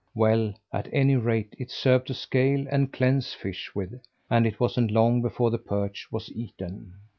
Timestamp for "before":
5.21-5.51